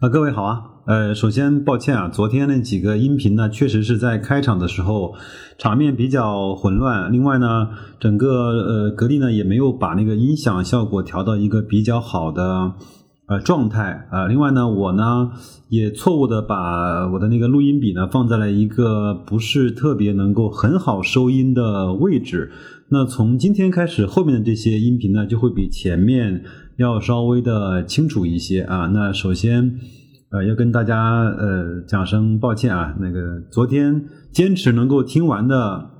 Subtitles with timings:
[0.00, 5.14] 啊，各位好啊，呃，首先抱歉啊，昨天那几个音频呢，确实是在开场的时候
[5.58, 7.12] 场面比较混乱。
[7.12, 12.72] 另外呢，整个呃格力呢也没有把那个音响效果调到一个比较好的
[13.26, 14.26] 呃状态啊。
[14.26, 15.32] 另外呢，我呢
[15.68, 22.50] 也错误的把我的那个录音笔呢放在了一个不是特别能够很好收音的位置。
[22.92, 26.42] 那从今天开始，后面的这些音频呢就会比前面。
[26.76, 29.78] 要稍微的清楚一些啊，那首先，
[30.30, 35.90] 呃，要跟大家呃讲声抱歉啊，那个昨天坚持能够听完的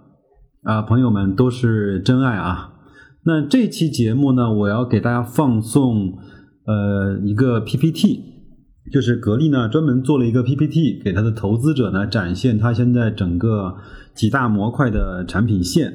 [0.62, 2.72] 啊朋友们都是真爱啊。
[3.26, 6.14] 那这期节目呢，我要给大家放送
[6.64, 8.22] 呃一个 PPT，
[8.90, 13.76] 就是格力呢专门做了一个 PPT，给他的投资者呢展现他现在整个
[14.14, 15.92] 几大模块的产品线。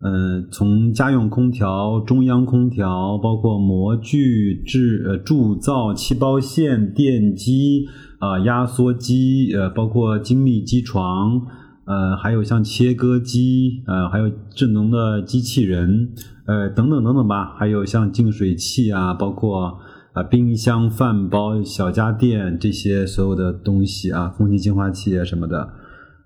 [0.00, 7.88] 呃，从家用空调、中央空调，包括模具、制呃铸造、气包线、电机
[8.20, 11.42] 啊、压缩机，呃，包括精密机床，
[11.84, 16.10] 呃，还有像切割机，呃，还有智能的机器人，
[16.46, 19.80] 呃，等等等等吧，还有像净水器啊，包括
[20.12, 25.68] 啊冰箱、饭包、小家电这些所有的东西啊，空气净化器啊什么的。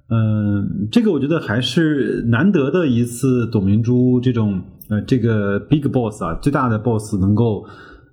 [0.08, 7.64] 嗯，这个我觉得还是难得的一次，董明珠这种呃，这个 big boss 啊，最大的 boss 能够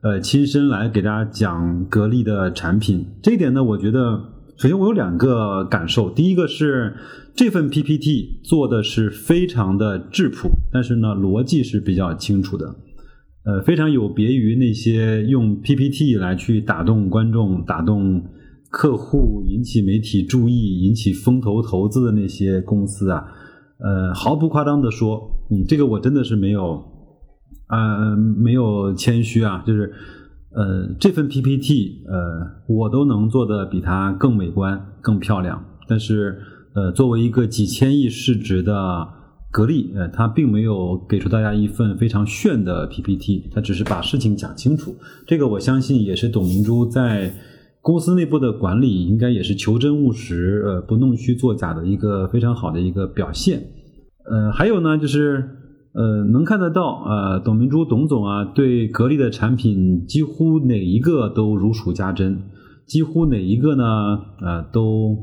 [0.02, 3.06] 呃亲身来给大家讲格力的产品。
[3.22, 4.17] 这一点呢，我觉得
[4.56, 6.95] 首先我有两个感受，第一个是
[7.36, 12.76] 这份 PPT 做的是非常的质朴，但是呢逻辑是比较清楚的，
[13.44, 18.23] 呃，非常有别于那些用 PPT 来去打动观众、打动。
[18.70, 23.26] 客户引起媒体注意、引起风投投资的那些公司啊，
[23.80, 26.84] 呃，毫不夸张的说，嗯，这个我真的是没有，
[27.67, 29.92] 呃，没有谦虚啊，就是，
[30.52, 35.66] 呃，这份 PPT，呃，我都能做的比它更美观、更漂亮。
[35.88, 36.39] 但是，
[36.76, 39.08] 呃，作为一个几千亿市值的
[39.50, 44.95] 格力，呃，它并没有给出大家一份非常炫的 PPT，它只是把事情讲清楚。
[45.26, 47.33] 这个我相信也是董明珠在。
[47.82, 53.64] 公司内部的管理应该也是求真务实，呃，不弄虚作假的一个非常好的一个表现。
[54.30, 55.50] 呃，还有呢，就是
[55.94, 62.42] 呃，能看得到，呃，董明珠董总啊，对格力的产品几乎哪一个都如数家珍，
[62.86, 65.17] 几乎哪一个呢，呃，都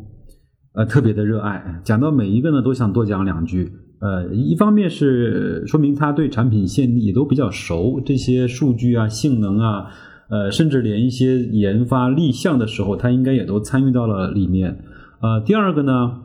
[0.72, 1.82] 呃特别的热爱。
[1.84, 3.70] 讲到每一个呢，都想多讲两句。
[4.00, 9.86] 呃，一方面是说明他对产品线也都比较熟，这些数据啊、性能啊。
[10.28, 14.78] 呃，甚至连一些研发立项的时候，他应该也都参与到了里面。
[15.20, 16.18] 呃，第二个呢，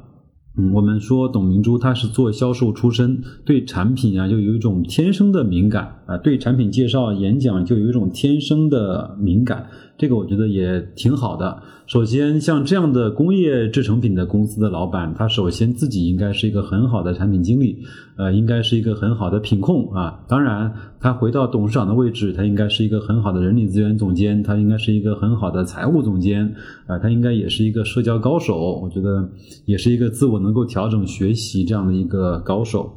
[0.57, 9.67] 嗯，我们说董明珠她是做销售出身，对产品啊就有一种天生的敏感啊，对产品介绍、演讲就有一种天生的敏感。
[9.97, 11.61] 这个我觉得也挺好的。
[11.85, 17.83] 首先，像这样的工业制成品的公司的老板，他首先自己应该是一个很好的产品经理，
[18.21, 20.23] 呃，应该是一个很好的品控啊。
[20.27, 26.53] 当然，他回到董事长的位置，他应该是一个很好的人力资源总监，他应该是一个很好的财务总监
[26.85, 28.79] 啊，他应该也是一个社交高手。
[28.79, 29.27] 我觉得
[29.65, 32.93] 也是一个自我能够调整、学习这样的一个高手。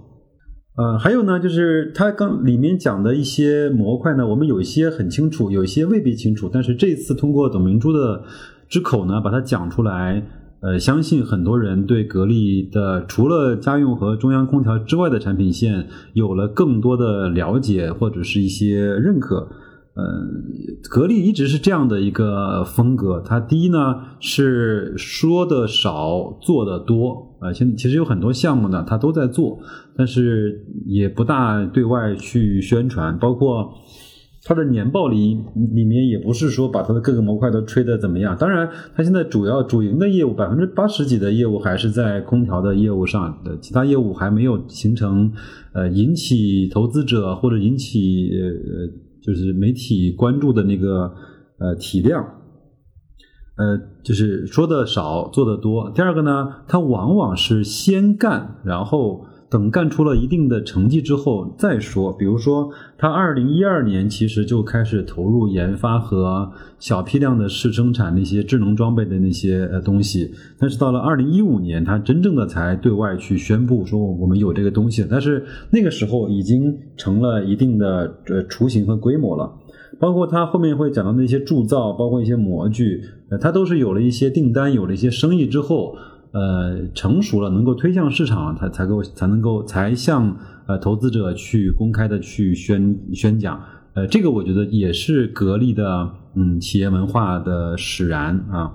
[0.77, 6.51] 呃，还有呢，就是他刚里面讲的一些模块呢，我们有一些很清楚，有一些未必清楚。
[6.53, 8.23] 但是这次通过董明珠的
[8.69, 10.23] 之口呢，把它讲出来，
[10.65, 19.47] 呃，相信很多人对格力的除了家用和中央空调之外的产品线有了更多的了解或者是一些认可。
[19.97, 20.43] 嗯，
[20.91, 23.23] 格力一直是这样的一个风格。
[23.25, 27.37] 它第一呢是说的少，做的多。
[27.39, 29.61] 啊，现其实有很多项目呢，它都在做，
[29.97, 33.17] 但是也不大对外去宣传。
[33.19, 33.71] 包括
[34.45, 35.35] 它的年报里
[35.73, 38.37] 里面也不是说把它的各个模块都吹得怎么样。
[38.39, 45.33] 当然，它现在主要主营的业务百分之八十几的业务还是在空调的业务上的，其他业务还没有形成
[45.73, 49.05] 呃引起投资者或者引起呃。
[49.25, 51.11] 就是媒体关注的那个
[51.59, 52.23] 呃体量，
[53.57, 55.91] 呃，就是说的少，做的多。
[55.95, 59.25] 第二个呢，它往往是先干，然后。
[59.55, 62.13] 等干出了一定的成绩之后再说。
[62.13, 62.69] 比如说，
[62.99, 75.07] 他二零一二年其实就开始投入研发和小批量的试生产那些智能装备的那些呃东西，但是到了二零一五年，他真正的才对外去宣布说我们有这个东西。
[75.09, 79.55] 但是那个时候已经成了一定的呃雏形和规模了。
[80.01, 85.95] 包括他后面会讲到那些铸造，包括一些模具，呃，他都是有了一些订单，有了一些生意之后。
[86.35, 90.37] 呃，成熟了，能够推向市场，才才够才能够才向
[90.67, 93.61] 呃投资者去公开的去宣宣讲。
[93.95, 98.73] 呃，这个我觉得也是格力的嗯企业文化的使然啊。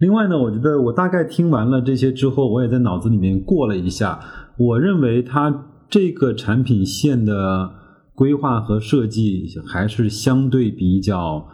[0.00, 4.18] 另外呢，我觉得我大概听完了这些之后，我也在脑子里面过了一下，
[4.56, 7.70] 我认为它这个产品线的
[8.14, 11.46] 规划和设计还是相对比较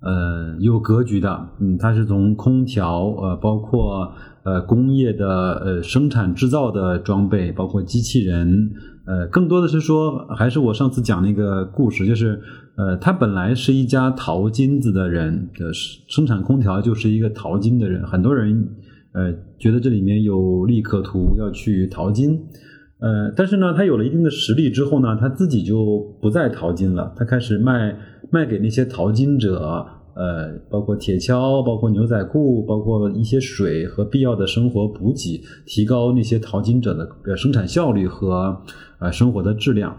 [0.00, 1.48] 呃有格局的。
[1.60, 4.12] 嗯，它是从空调呃，包括
[4.44, 8.70] 呃工业的呃生产制造的装备，包括机器人，
[9.06, 12.40] 呃，更多的是说，还是我上次讲那个故事，就是。
[12.78, 18.06] 呃，他本来是一家淘金子的人，的生产空调就是一个淘金的人。
[18.06, 18.68] 很多人
[19.12, 22.38] 呃觉得这里面有利可图，要去淘金。
[22.98, 27.94] 呃，但是呢，他有了一定的实力之后呢，他自己就不再淘金了，他开始卖
[28.30, 38.62] 卖给那些淘金者，呃，包括铁锹，包括牛仔裤，包括一些水和必要的生活补给，提高那些淘金者的生产效率和
[38.98, 39.94] 呃生活的质量。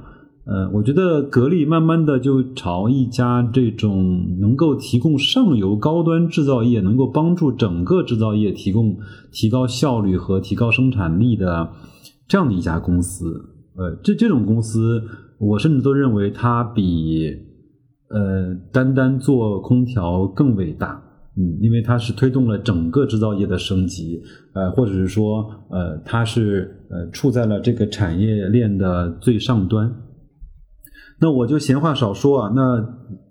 [0.45, 8.97] 呃，我觉得格力慢慢的就朝一家这种能够提供上游高端制造业，能够帮助整个制造业提供
[9.31, 11.69] 提高效率和提高生产力的
[12.27, 13.25] 这样的一家公司。
[13.75, 15.01] 呃，这这种公司，
[15.39, 17.31] 我甚至都认为它比
[18.09, 21.03] 呃单单做空调更伟大。
[21.39, 24.19] 嗯，因为它是推动了整个制造业的升级，
[24.53, 29.93] 呃，或者是说，呃，它是呃处在了这个产业链的最上端。
[31.21, 32.83] 那我就闲话少说啊，那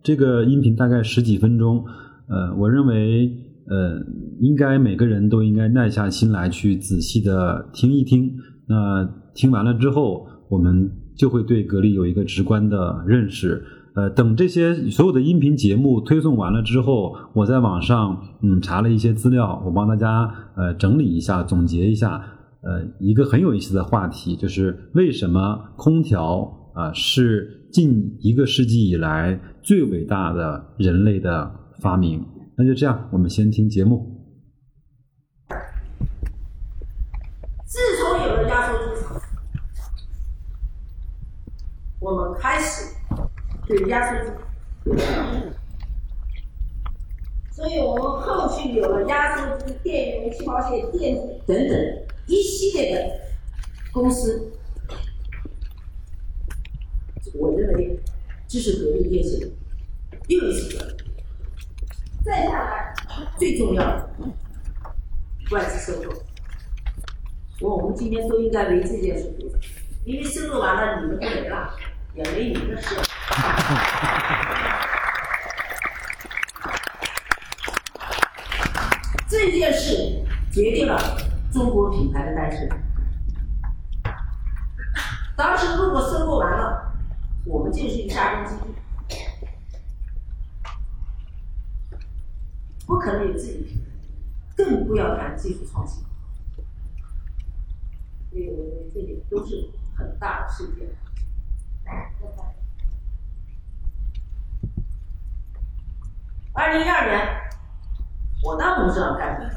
[0.04, 1.84] 这个音频大概十几分钟，
[2.28, 3.28] 呃，我认为
[3.69, 4.00] 呃，
[4.38, 8.32] 应该每个人都应该耐下心来去仔细的听一听。
[8.68, 13.64] 那听完了之后，我们就会对格力有一个直观的认识。
[13.94, 22.22] 呃，等这些所有的音频节目推送完了之后，我在网上嗯查了一些资料，我帮大家呃整理一下，总结一下，
[22.62, 27.54] 呃，一个很有意思的话题，就是为什么空调啊是。
[27.72, 31.50] 近一个世纪以来最伟大的人类的
[31.82, 32.24] 发明，
[32.56, 34.24] 那就这样，我们先听节目。
[37.66, 39.20] 自从有了压缩机厂，
[42.00, 42.94] 我们开始
[43.66, 44.30] 对压缩机
[47.50, 53.20] 所以我们后续有了压缩机、电源、气泡线、电子等等一系列的
[53.92, 54.52] 公司。
[57.34, 57.98] 我认为
[58.46, 59.40] 这是革命电线
[60.28, 60.96] 又一次。
[62.24, 62.94] 再下来，
[63.38, 64.10] 最重要的
[65.50, 66.10] 外资收购，
[67.60, 69.60] 我我们今天都应该为这件事鼓掌，
[70.04, 71.74] 因为收购完了你们就没了，
[72.14, 72.96] 也没你们的事。
[79.28, 80.96] 这件事决定了
[81.52, 82.69] 中国品牌的诞生。
[85.37, 86.94] 当时如果收购完了，
[87.44, 88.62] 我们就是一个下工基地，
[92.87, 93.90] 不可能有自己品牌，
[94.56, 96.02] 更不要谈技术创新。
[98.31, 100.88] 所以我认为这里都是很大的事件。
[106.56, 107.20] 二零一二年，
[108.42, 109.50] 我当董事长干什么。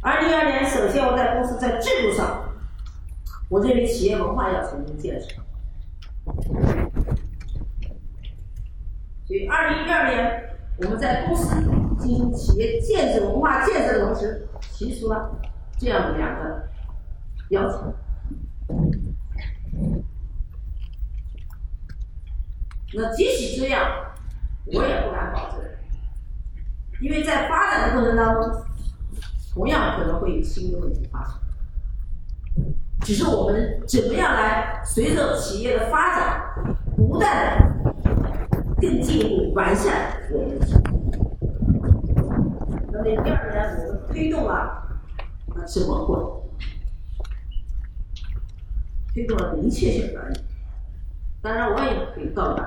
[0.00, 2.44] 二零一二年，首先我在公司在制度上。
[3.48, 5.28] 我认为企业文化要重新建设，
[9.24, 11.54] 所以二零一二年我们在公司
[11.96, 15.30] 进行企业建设文化建设的同时，提出了
[15.78, 16.68] 这样的两个
[17.50, 17.94] 要求。
[22.96, 23.90] 那即使这样，
[24.64, 25.60] 我也不敢保证，
[27.02, 28.64] 因为在发展的过程当中，
[29.52, 31.34] 同样可能会有新的问题发生。
[33.02, 37.92] 只是我们怎么样来随着企业的发展，不断的
[38.80, 40.80] 更进一步完善我们的体制。
[42.90, 46.50] 那么第二年，我们推动了啊什么活动？
[49.12, 50.40] 推动了明确性管理。
[51.42, 52.62] 当然，我也可以告诉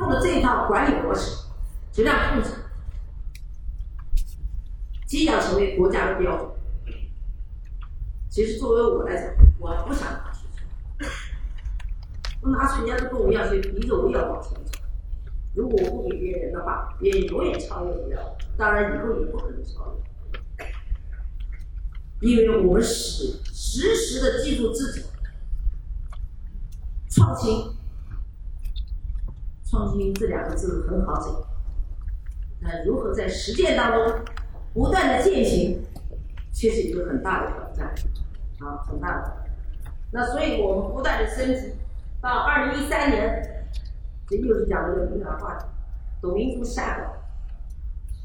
[0.00, 1.44] 大家，推动的这一套管理模式，
[1.92, 2.50] 质量控制，
[5.06, 6.50] 即将成为国家的标准。
[8.30, 11.06] 其实作为我来讲，我不想拿出去，
[12.40, 14.78] 我拿出人家都跟我一样，所以逼着我也要往前走。
[15.54, 20.00] 如果我不给别人的话，别人永远超越不了，当然以后也不可能超越。
[22.20, 25.02] 因为我们实实时的记住自己，
[27.08, 27.72] 创新，
[29.70, 31.32] 创新这两个字很好讲，
[32.60, 34.20] 那如何在实践当中
[34.74, 35.80] 不断的践行，
[36.52, 37.94] 却是一个很大的挑战。
[38.58, 39.46] 啊，很大的，
[40.10, 41.72] 那所以我们不断的升级，
[42.20, 43.64] 到二零一三年，
[44.28, 45.56] 这又是讲这个民产化，
[46.20, 47.06] 董明珠下岗，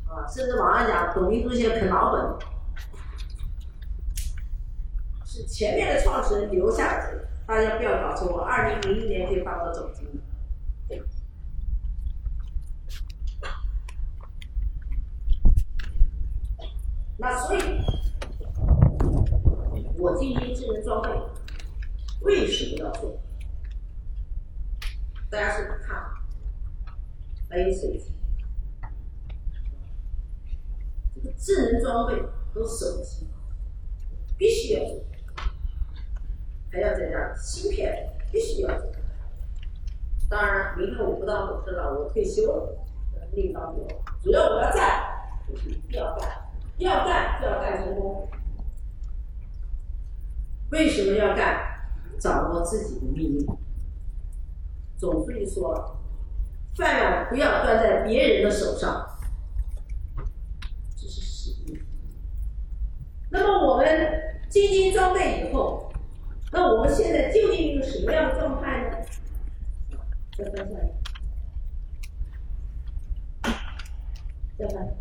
[0.10, 2.36] 啊，甚至网上讲董明珠现在啃老本，
[5.24, 10.20] 是前面的创始人留下的，大家不要搞错，我二零零一年就当了总经理。
[17.26, 17.60] 那所以，
[19.98, 21.10] 我进行智能装备，
[22.22, 23.18] 为什么要做？
[25.32, 26.22] 大家是看好，
[27.50, 28.12] 还有手机，
[31.16, 32.22] 这个智能装备
[32.54, 33.28] 和手机
[34.38, 35.04] 必须要做，
[36.72, 38.92] 还要再加芯片，必须要做。
[40.30, 42.86] 当然，明天我不当董事长，我退休了，
[43.32, 43.96] 另当别论。
[44.22, 45.04] 只要我要干，
[45.50, 46.45] 就是一定要干。
[46.78, 48.28] 要干就要干成功，
[50.72, 51.74] 为什么要干？
[52.18, 53.46] 掌握自己的命运。
[54.98, 55.98] 总书记说，
[56.78, 59.06] 饭碗不要端在别人的手上，
[60.96, 61.78] 这是使命。
[63.30, 65.92] 那么我们精心装备以后，
[66.54, 68.98] 那我们现在究竟一个什么样的状态呢？
[70.38, 70.90] 再翻下来，
[74.58, 74.96] 再翻。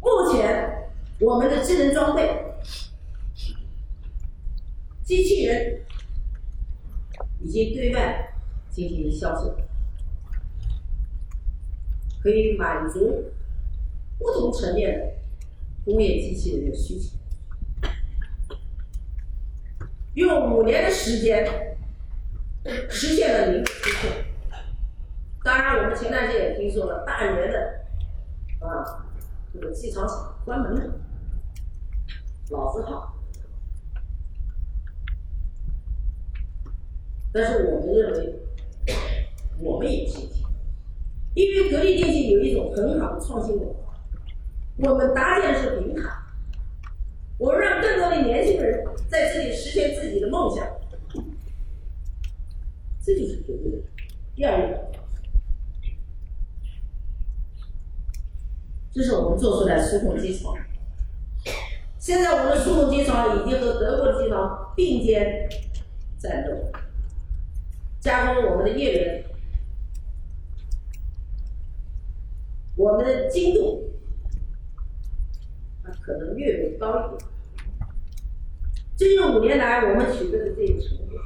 [0.00, 0.90] 目前，
[1.32, 2.44] 我们的智能装备、
[5.02, 5.80] 机器人
[7.40, 8.34] 已经对外
[8.68, 9.56] 进行销售，
[12.22, 13.32] 可以满足
[14.18, 15.14] 不同层面的
[15.86, 17.16] 工业机器人的需求。
[20.12, 21.78] 用五年的时间
[22.90, 24.10] 实现了零突破。
[25.42, 27.86] 当然，我们前段时间也听说了大连的
[28.60, 29.08] 啊。
[29.54, 30.94] 这个机场厂关门了，
[32.52, 33.14] 老字号。
[37.32, 38.38] 但是我们认为，
[39.58, 40.44] 我们也信心，
[41.34, 43.94] 因为格力电器有一种很好的创新文化，
[44.76, 46.10] 我们搭建的是平台，
[47.38, 50.66] 我们让更多的年轻人在这里实现自己的梦想，
[53.02, 53.78] 这就是格力的
[54.36, 54.92] 第二个。
[58.92, 60.54] 这是我们做出来的数控机床。
[62.02, 65.48] 现在我们的数控机床已经和德国的机床并肩
[66.18, 66.72] 战斗，
[68.00, 69.24] 加工我们的叶轮，
[72.74, 73.92] 我们的精度
[76.00, 77.30] 可能略微高一点。
[78.96, 81.20] 这是五年来我们取得的这一成果。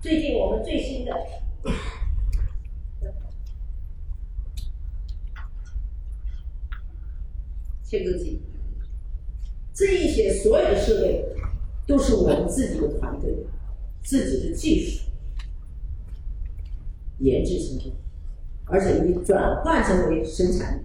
[0.00, 1.12] 最近我们最新的。
[7.84, 8.42] 切割机，
[9.74, 11.24] 这一些所有的设备
[11.84, 13.44] 都是我们自己的团队、
[14.04, 15.00] 自己的技术
[17.18, 17.92] 研制成功，
[18.66, 20.82] 而且已转换成为生产力。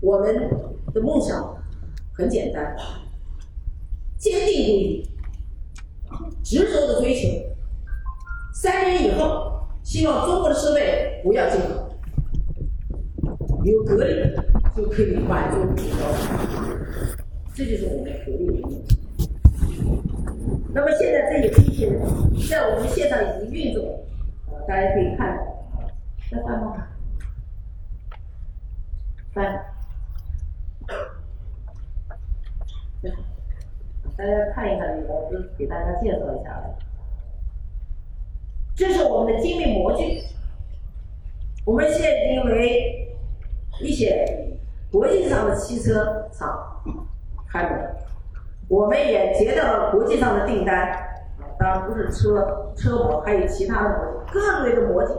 [0.00, 0.34] 我们
[0.94, 1.62] 的梦想
[2.14, 2.74] 很简单，
[4.16, 5.08] 坚定不移，
[6.42, 7.28] 执着的追求。
[8.54, 11.98] 三年以后，希望中国的设备不要进口，
[13.62, 14.34] 有格力。
[14.76, 16.53] 就可以满足你的要求，
[17.54, 18.62] 这就是我们的格力。
[20.74, 22.02] 那么现在这些机器人
[22.50, 24.04] 在我们线上已经运作，
[24.50, 25.42] 呃，大家可以看到，
[26.32, 26.88] 在翻吗？
[29.32, 29.64] 翻。
[34.16, 36.60] 大家看一看，我就给大家介绍一下。
[38.74, 40.22] 这是我们的精密模具，
[41.64, 43.14] 我们现在因为
[43.80, 44.40] 一些。
[44.92, 46.73] 国际上的汽车厂
[47.54, 47.94] 开门，
[48.66, 50.90] 我们也接到了国际上的订单
[51.38, 55.12] 啊，当然不是车车模，还有其他的模，各类的模具，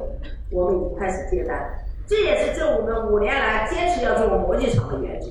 [0.52, 1.58] 我们已经开始接单。
[2.06, 5.30] 这也是这我们五年来坚持要做模具厂的原则。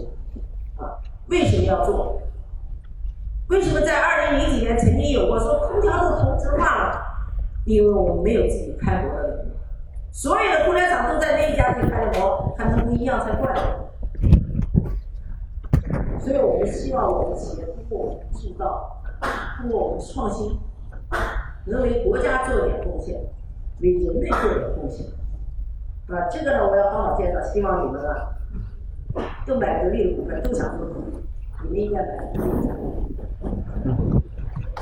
[0.83, 0.97] 啊，
[1.29, 2.23] 为什么要做？
[3.51, 7.03] 为什么在二零零几年曾经有过说空调都同质化了？
[7.67, 9.53] 因为我们没有自己开模的能力，
[10.11, 13.55] 所有的空调厂都在那一家去开的模，它能不一样才怪。
[16.35, 19.01] 所以我们希望我们企业通过我们制造，
[19.57, 20.59] 通过我们创新，
[21.67, 23.21] 能为国家做点贡献，
[23.81, 25.07] 为人类做点贡献。
[26.09, 28.35] 啊，这个呢，我要好好介绍，希望你们啊，
[29.47, 30.89] 都买格力的股份，都想做，
[31.63, 32.09] 你们应该买。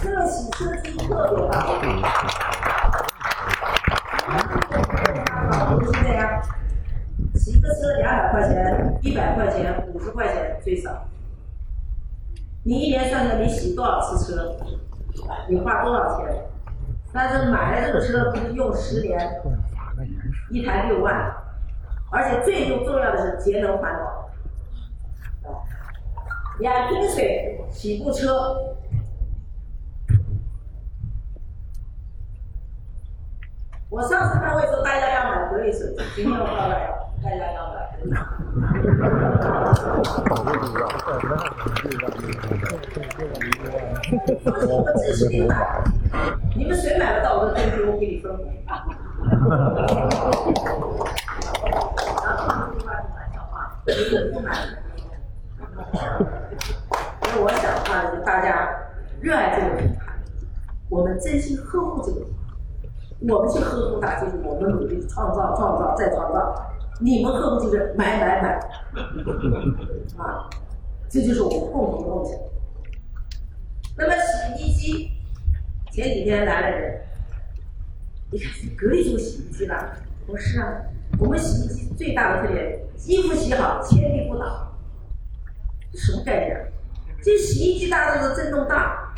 [0.01, 1.67] 这个洗车机特别大，
[5.85, 6.43] 是这样，
[7.35, 11.09] 洗个车两百块钱，一百块钱，五十块钱最少。
[12.65, 14.57] 你一年算算，你洗多少次车？
[15.49, 16.45] 你花多少钱？
[17.13, 19.43] 但是买了这个车不是用十年，
[20.51, 21.35] 一台六万，
[22.11, 24.31] 而且最重重要的是节能环保。
[26.61, 28.77] 两瓶水洗部车，
[33.91, 37.99] 我上次开会说大家要买格力水，今天我告诉大家，大家要买。
[38.85, 38.89] 我
[44.99, 45.55] 支持你买，
[46.57, 48.33] 你们谁买不到我的东西，我给你分。
[48.67, 48.85] 啊，
[54.33, 54.51] 不买。
[57.23, 58.69] 所以我想的话，就大家
[59.21, 60.01] 热爱这个品牌，
[60.89, 62.35] 我们真心呵护这个品牌，
[63.33, 66.53] 我们去呵护它，就是我们努力创造、创造再创造。
[67.01, 68.61] 你们呵护就是买买买，
[70.19, 70.51] 啊，
[71.09, 72.39] 这就是我们共同的梦想。
[73.97, 75.11] 那么洗衣机，
[75.91, 77.01] 前几天来了人，
[78.31, 79.97] 你看格力做洗衣机了，
[80.27, 80.83] 不是啊，
[81.19, 84.69] 我们洗衣机最大的特点，衣服洗好，千地不倒。
[85.91, 86.73] 这什么概念？
[87.23, 89.15] 这洗衣机大的震动大，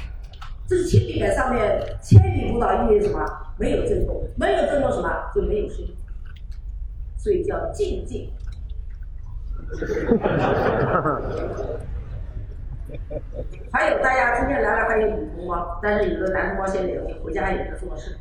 [0.67, 3.25] 这是铅笔杆上面铅笔不倒，意味着什么？
[3.59, 5.97] 没有震动，没有震动什么就没有声音，
[7.17, 8.31] 所以叫静静。
[13.73, 18.19] 还有大家今天来了还有女同胞，但是有的男同胞先留，回家有的做事。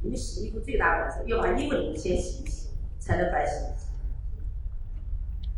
[0.00, 3.66] 你们洗衣服最大的是要把衣服里面先洗一洗，才能白洗。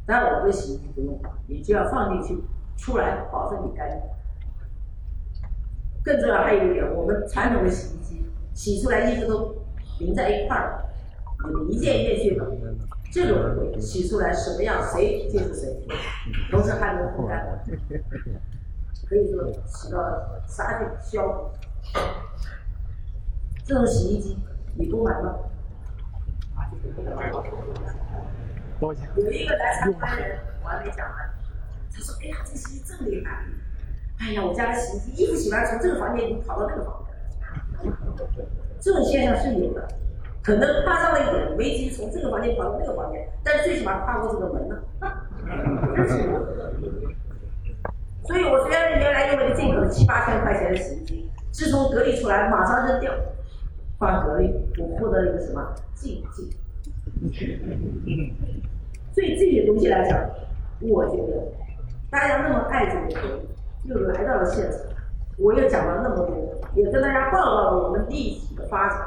[0.06, 2.42] 但我们的洗衣机不用，你只要放进去，
[2.76, 3.98] 出来保证你干净。
[6.02, 9.54] 更重要还有一点，我们传统的洗衣机洗出来衣服都
[10.00, 10.84] 淋在一块儿，
[11.50, 12.38] 有一件一件去
[13.14, 15.86] 这种洗出来什么样谁就是谁，
[16.50, 17.46] 同时还能烘干，
[19.08, 21.50] 可以说起到杀菌消毒。
[23.64, 24.36] 这种洗衣机
[24.74, 25.32] 你不买吗？
[29.14, 31.32] 有一个来参观的人，我还没讲完。
[31.92, 33.44] 他说：“哎呀，这洗衣机真厉害！
[34.18, 37.06] 哎呀，我家的洗衣机衣服洗完从这个房间已经跑到那个房
[37.80, 37.92] 间。
[38.80, 39.88] 这种现象是有的，
[40.44, 44.84] 可能夸张了一点，危机从这个房间跑到那个房间，但是最起码跨过这个门了。
[48.24, 53.10] 所以我虽然原来用了一个进口的七八千块钱的洗衣机，自从格力出来，马上扔掉，
[53.98, 56.46] 换格力，我获得了一个什么静静。
[59.12, 60.28] 所以这些东西来讲，
[60.80, 61.52] 我觉得
[62.10, 63.40] 大家那么爱这个，
[63.84, 64.78] 又来到了现场，
[65.38, 66.28] 我又讲了那么多，
[66.74, 68.98] 也跟大家报告了我们立体的发展。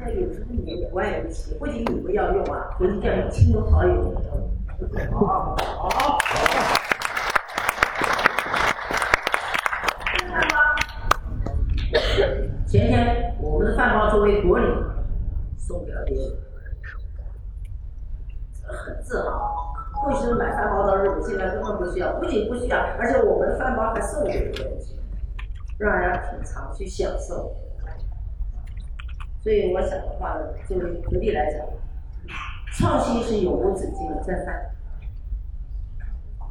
[0.00, 4.14] 大家有时候你们不爱用气，不仅你们要用啊，回去叫你亲朋好友
[5.10, 6.18] 好，好。
[10.04, 10.56] 看到吗？
[12.64, 14.66] 前天我们的饭包作为国礼
[15.56, 16.26] 送给了别人。
[18.68, 19.74] 很自豪，
[20.06, 21.20] 为什么买饭包到日本？
[21.24, 24.78] 现在根本不需要，不仅不需要，而且我们的饭包还送给别人，
[25.76, 27.52] 让人品尝去享受。
[29.40, 31.60] 所以我想的话呢，作为格力来讲，
[32.74, 34.70] 创新是永无止境的，再翻，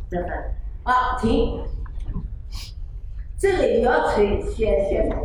[0.10, 1.62] 再翻，啊，停，
[3.38, 5.20] 这个也要吹宣宣传。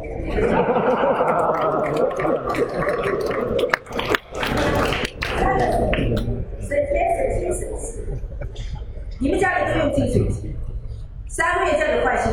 [6.60, 8.04] 省钱省心省事，
[9.20, 10.56] 你们家里都用净水器，
[11.28, 12.32] 三个月叫你换新，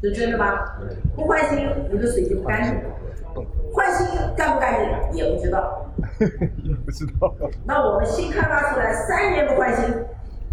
[0.00, 0.78] 是真的吗？
[1.16, 2.74] 不换新，你的水就不干净；
[3.72, 4.06] 换新
[4.36, 4.74] 干不干
[5.12, 5.86] 净也不知道。
[6.62, 7.34] 也不知道。
[7.64, 9.84] 那我们新开发出来三年不换新，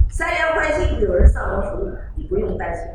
[0.09, 2.85] 三年换新有人上门服务，你不用担心。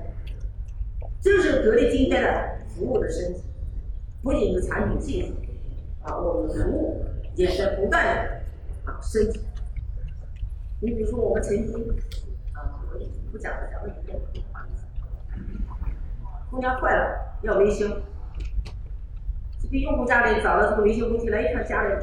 [1.20, 3.42] 这是格力今天的服务的升级，
[4.22, 5.35] 不仅是产品技术，
[6.02, 7.04] 啊，我们服务
[7.35, 8.42] 也在不断的。
[8.85, 9.40] 啊，升级。
[10.80, 11.76] 你比如说，我们曾经
[12.52, 12.98] 啊，我
[13.30, 14.18] 不讲了，讲了一遍。
[16.50, 17.87] 空调坏了要维修，
[19.72, 21.94] 这用户家里找了这个维修工具来，一看家里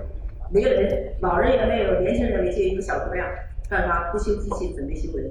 [0.50, 3.24] 没有人，老人也没有，年轻人没见一个小姑娘，
[3.70, 5.30] 干嘛不修机器，准备修人？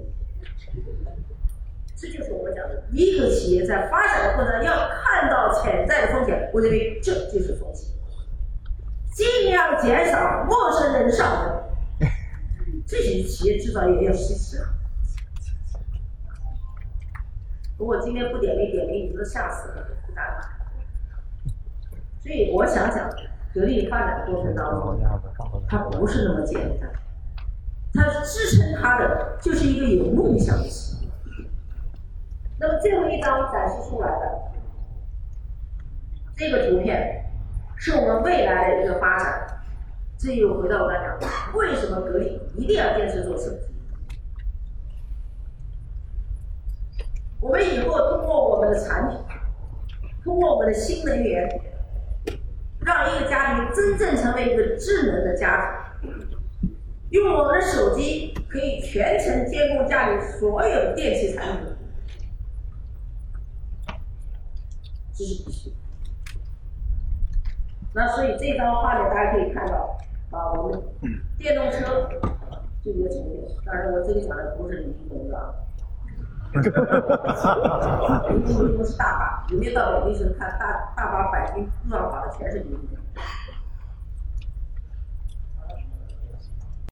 [1.96, 7.88] 这就是我们讲的，一个企业在发展的过程中要看到潜在的风险，我认为这就是风险。
[9.12, 11.44] 尽量减少陌生人上
[11.98, 12.08] 门，
[12.86, 14.64] 这些企业制造业要实施。
[17.76, 20.57] 如果今天不点名点名，你都吓死了，不干了。
[22.20, 23.08] 所以我想想，
[23.54, 25.00] 格力发展的过程当中，
[25.68, 26.90] 它不是那么简单，
[27.94, 31.08] 它支撑它的就是一个有梦想的企业。
[32.58, 34.52] 那么最后一张展示出来的
[36.36, 37.24] 这个图片，
[37.76, 39.54] 是我们未来的一个发展。
[40.18, 43.60] 这又回到我刚才讲，为什么格力一定要坚持做手机？
[47.40, 49.16] 我们以后通过我们的产品，
[50.24, 51.48] 通过我们的新能源，
[52.88, 56.10] 让一个家庭真正成为一个智能的家庭，
[57.10, 61.66] 用我们的手机可以全程监控家里所有电器产品，
[65.12, 65.70] 这是必须。
[67.92, 69.98] 那所以这张画面大家可以看到，
[70.30, 70.82] 啊，我们
[71.36, 72.08] 电动车
[72.82, 73.54] 就一个成就。
[73.66, 75.67] 当然，我这里讲的不是李云龙的。
[76.54, 77.60] 哈哈
[78.08, 80.64] 哈李云龙是大把，有没有到北京时看大
[80.96, 82.98] 大把百军路上跑的全是李云龙。